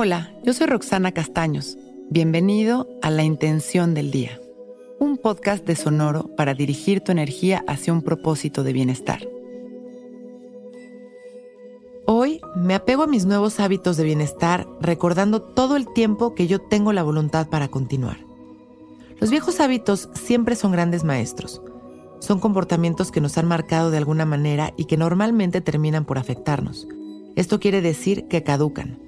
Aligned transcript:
Hola, 0.00 0.30
yo 0.44 0.52
soy 0.52 0.68
Roxana 0.68 1.10
Castaños. 1.10 1.76
Bienvenido 2.08 2.86
a 3.02 3.10
La 3.10 3.24
Intención 3.24 3.94
del 3.94 4.12
Día, 4.12 4.40
un 5.00 5.18
podcast 5.18 5.66
de 5.66 5.74
Sonoro 5.74 6.36
para 6.36 6.54
dirigir 6.54 7.00
tu 7.00 7.10
energía 7.10 7.64
hacia 7.66 7.92
un 7.92 8.02
propósito 8.02 8.62
de 8.62 8.72
bienestar. 8.72 9.28
Hoy 12.06 12.40
me 12.54 12.76
apego 12.76 13.02
a 13.02 13.06
mis 13.08 13.24
nuevos 13.24 13.58
hábitos 13.58 13.96
de 13.96 14.04
bienestar 14.04 14.68
recordando 14.80 15.42
todo 15.42 15.74
el 15.74 15.92
tiempo 15.92 16.32
que 16.32 16.46
yo 16.46 16.60
tengo 16.60 16.92
la 16.92 17.02
voluntad 17.02 17.48
para 17.48 17.66
continuar. 17.66 18.18
Los 19.20 19.30
viejos 19.30 19.58
hábitos 19.58 20.10
siempre 20.14 20.54
son 20.54 20.70
grandes 20.70 21.02
maestros. 21.02 21.60
Son 22.20 22.38
comportamientos 22.38 23.10
que 23.10 23.20
nos 23.20 23.36
han 23.36 23.48
marcado 23.48 23.90
de 23.90 23.98
alguna 23.98 24.26
manera 24.26 24.72
y 24.76 24.84
que 24.84 24.96
normalmente 24.96 25.60
terminan 25.60 26.04
por 26.04 26.18
afectarnos. 26.18 26.86
Esto 27.34 27.58
quiere 27.58 27.82
decir 27.82 28.28
que 28.28 28.44
caducan 28.44 29.07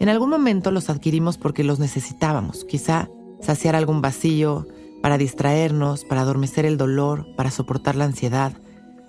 en 0.00 0.08
algún 0.08 0.30
momento 0.30 0.70
los 0.70 0.90
adquirimos 0.90 1.38
porque 1.38 1.64
los 1.64 1.78
necesitábamos, 1.78 2.64
quizá 2.64 3.08
saciar 3.40 3.74
algún 3.74 4.00
vacío, 4.00 4.66
para 5.02 5.18
distraernos, 5.18 6.04
para 6.04 6.22
adormecer 6.22 6.66
el 6.66 6.76
dolor, 6.76 7.26
para 7.36 7.50
soportar 7.50 7.96
la 7.96 8.04
ansiedad. 8.04 8.52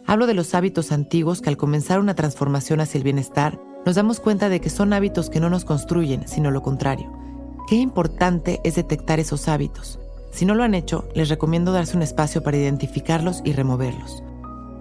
Hablo 0.05 0.27
de 0.27 0.33
los 0.33 0.53
hábitos 0.55 0.91
antiguos 0.91 1.41
que 1.41 1.49
al 1.49 1.57
comenzar 1.57 1.99
una 1.99 2.15
transformación 2.15 2.79
hacia 2.79 2.97
el 2.97 3.03
bienestar, 3.03 3.59
nos 3.85 3.95
damos 3.95 4.19
cuenta 4.19 4.49
de 4.49 4.61
que 4.61 4.69
son 4.69 4.93
hábitos 4.93 5.29
que 5.29 5.39
no 5.39 5.49
nos 5.49 5.65
construyen, 5.65 6.27
sino 6.27 6.51
lo 6.51 6.61
contrario. 6.61 7.11
Qué 7.67 7.75
importante 7.75 8.59
es 8.63 8.75
detectar 8.75 9.19
esos 9.19 9.47
hábitos. 9.47 9.99
Si 10.31 10.45
no 10.45 10.53
lo 10.53 10.63
han 10.63 10.75
hecho, 10.75 11.07
les 11.15 11.29
recomiendo 11.29 11.71
darse 11.71 11.95
un 11.95 12.03
espacio 12.03 12.43
para 12.43 12.57
identificarlos 12.57 13.41
y 13.43 13.53
removerlos. 13.53 14.23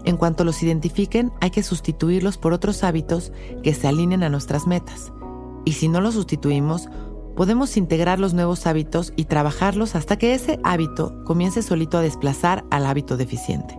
En 0.04 0.16
cuanto 0.16 0.44
los 0.44 0.62
identifiquen, 0.62 1.32
hay 1.40 1.50
que 1.50 1.62
sustituirlos 1.62 2.38
por 2.38 2.52
otros 2.52 2.84
hábitos 2.84 3.32
que 3.62 3.74
se 3.74 3.88
alineen 3.88 4.22
a 4.22 4.30
nuestras 4.30 4.66
metas 4.66 5.12
y 5.68 5.72
si 5.72 5.88
no 5.88 6.00
lo 6.00 6.10
sustituimos, 6.12 6.88
podemos 7.36 7.76
integrar 7.76 8.18
los 8.18 8.32
nuevos 8.32 8.66
hábitos 8.66 9.12
y 9.16 9.26
trabajarlos 9.26 9.96
hasta 9.96 10.16
que 10.16 10.32
ese 10.32 10.58
hábito 10.64 11.22
comience 11.26 11.60
solito 11.60 11.98
a 11.98 12.00
desplazar 12.00 12.64
al 12.70 12.86
hábito 12.86 13.18
deficiente. 13.18 13.78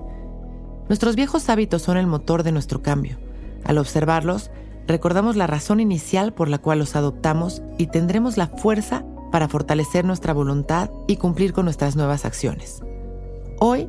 Nuestros 0.87 1.15
viejos 1.15 1.49
hábitos 1.49 1.81
son 1.81 1.97
el 1.97 2.05
motor 2.05 2.43
de 2.43 2.51
nuestro 2.51 2.83
cambio. 2.83 3.17
Al 3.63 3.79
observarlos, 3.79 4.51
recordamos 4.85 5.35
la 5.35 5.47
razón 5.47 5.79
inicial 5.79 6.31
por 6.31 6.47
la 6.47 6.59
cual 6.59 6.77
los 6.77 6.95
adoptamos 6.95 7.63
y 7.79 7.87
tendremos 7.87 8.37
la 8.37 8.45
fuerza 8.45 9.03
para 9.31 9.47
fortalecer 9.47 10.05
nuestra 10.05 10.31
voluntad 10.31 10.91
y 11.07 11.15
cumplir 11.15 11.53
con 11.53 11.65
nuestras 11.65 11.95
nuevas 11.95 12.23
acciones. 12.23 12.83
Hoy 13.59 13.87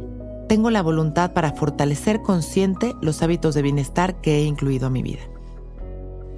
tengo 0.49 0.71
la 0.71 0.81
voluntad 0.81 1.35
para 1.35 1.53
fortalecer 1.53 2.23
consciente 2.23 2.95
los 3.03 3.23
hábitos 3.23 3.55
de 3.55 3.61
bienestar 3.61 4.23
que 4.23 4.39
he 4.39 4.45
incluido 4.45 4.87
a 4.87 4.91
mi 4.91 5.03
vida. 5.03 5.21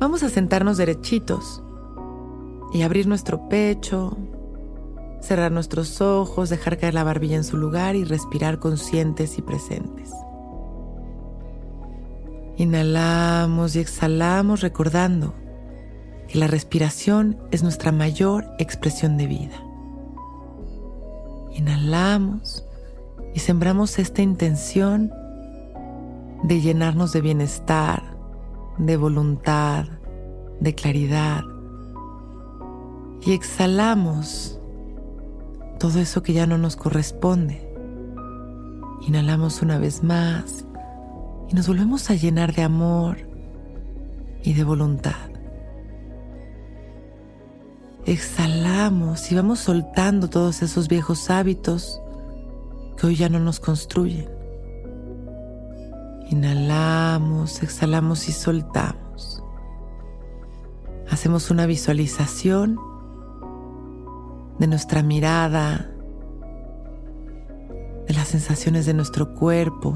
Vamos 0.03 0.25
a 0.25 0.29
sentarnos 0.29 0.79
derechitos 0.79 1.63
y 2.73 2.83
abrir 2.83 3.07
nuestro 3.07 3.49
pecho, 3.49 4.17
cerrar 5.21 5.53
nuestros 5.53 6.01
ojos, 6.01 6.51
dejar 6.51 6.77
caer 6.77 6.95
la 6.95 7.05
barbilla 7.05 7.37
en 7.37 7.45
su 7.45 7.57
lugar 7.57 7.95
y 7.95 8.03
respirar 8.03 8.59
conscientes 8.59 9.39
y 9.39 9.43
presentes. 9.43 10.11
Inhalamos 12.57 13.77
y 13.77 13.79
exhalamos 13.79 14.61
recordando 14.61 15.35
que 16.27 16.37
la 16.37 16.49
respiración 16.49 17.39
es 17.53 17.63
nuestra 17.63 17.93
mayor 17.93 18.45
expresión 18.59 19.17
de 19.17 19.29
vida. 19.29 19.65
Inhalamos 21.53 22.67
y 23.35 23.39
sembramos 23.39 24.01
esta 24.01 24.21
intención 24.21 25.13
de 26.43 26.61
llenarnos 26.61 27.13
de 27.13 27.21
bienestar, 27.21 28.12
de 28.87 28.97
voluntad, 28.97 29.87
de 30.61 30.75
claridad. 30.75 31.45
Y 33.25 33.33
exhalamos 33.33 34.61
todo 35.79 36.01
eso 36.01 36.23
que 36.23 36.33
ya 36.33 36.47
no 36.47 36.59
nos 36.59 36.77
corresponde. 36.77 37.69
Inhalamos 39.07 39.63
una 39.63 39.79
vez 39.79 40.03
más 40.03 40.65
y 41.49 41.55
nos 41.55 41.69
volvemos 41.69 42.11
a 42.11 42.15
llenar 42.15 42.55
de 42.55 42.63
amor 42.63 43.19
y 44.43 44.55
de 44.55 44.65
voluntad. 44.65 45.31
Exhalamos 48.05 49.31
y 49.31 49.37
vamos 49.37 49.61
soltando 49.61 50.29
todos 50.29 50.63
esos 50.63 50.89
viejos 50.89 51.31
hábitos 51.31 52.01
que 52.97 53.07
hoy 53.07 53.17
ya 53.17 53.29
no 53.29 53.39
nos 53.39 53.61
construyen. 53.61 54.32
Inhalamos, 56.33 57.63
exhalamos 57.63 58.27
y 58.27 58.33
soltamos. 58.33 59.45
Hacemos 61.11 61.51
una 61.51 61.67
visualización 61.67 62.81
de 64.59 64.67
nuestra 64.67 65.03
mirada, 65.03 65.91
de 68.09 68.15
las 68.15 68.29
sensaciones 68.29 68.87
de 68.87 68.95
nuestro 68.95 69.35
cuerpo 69.35 69.95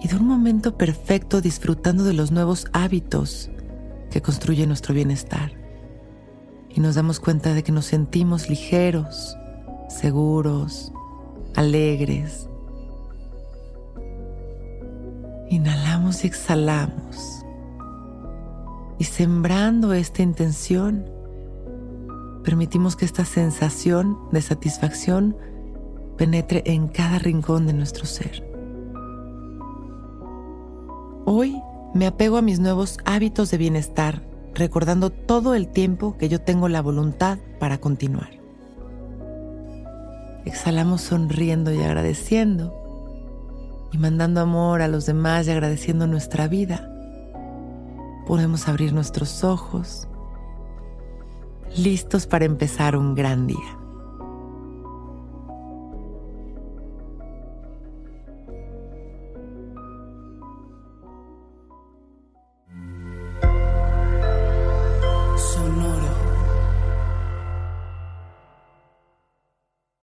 y 0.00 0.06
de 0.06 0.14
un 0.14 0.28
momento 0.28 0.76
perfecto 0.78 1.40
disfrutando 1.40 2.04
de 2.04 2.12
los 2.12 2.30
nuevos 2.30 2.66
hábitos 2.72 3.50
que 4.12 4.22
construyen 4.22 4.68
nuestro 4.68 4.94
bienestar. 4.94 5.50
Y 6.68 6.78
nos 6.78 6.94
damos 6.94 7.18
cuenta 7.18 7.54
de 7.54 7.64
que 7.64 7.72
nos 7.72 7.86
sentimos 7.86 8.48
ligeros, 8.48 9.36
seguros, 9.88 10.92
alegres, 11.56 12.48
Inhalamos 15.50 16.24
y 16.24 16.26
exhalamos. 16.26 17.44
Y 18.98 19.04
sembrando 19.04 19.94
esta 19.94 20.22
intención, 20.22 21.06
permitimos 22.44 22.96
que 22.96 23.06
esta 23.06 23.24
sensación 23.24 24.18
de 24.30 24.42
satisfacción 24.42 25.36
penetre 26.18 26.62
en 26.66 26.88
cada 26.88 27.18
rincón 27.18 27.66
de 27.66 27.72
nuestro 27.72 28.04
ser. 28.04 28.46
Hoy 31.24 31.62
me 31.94 32.06
apego 32.06 32.36
a 32.36 32.42
mis 32.42 32.60
nuevos 32.60 32.98
hábitos 33.06 33.50
de 33.50 33.56
bienestar, 33.56 34.22
recordando 34.54 35.08
todo 35.10 35.54
el 35.54 35.68
tiempo 35.68 36.18
que 36.18 36.28
yo 36.28 36.42
tengo 36.42 36.68
la 36.68 36.82
voluntad 36.82 37.38
para 37.58 37.78
continuar. 37.78 38.30
Exhalamos 40.44 41.02
sonriendo 41.02 41.72
y 41.72 41.82
agradeciendo 41.82 42.87
y 43.92 43.98
mandando 43.98 44.40
amor 44.40 44.82
a 44.82 44.88
los 44.88 45.06
demás 45.06 45.46
y 45.46 45.50
agradeciendo 45.50 46.06
nuestra 46.06 46.48
vida, 46.48 46.90
podemos 48.26 48.68
abrir 48.68 48.92
nuestros 48.92 49.44
ojos, 49.44 50.08
listos 51.76 52.26
para 52.26 52.44
empezar 52.44 52.96
un 52.96 53.14
gran 53.14 53.46
día. 53.46 53.77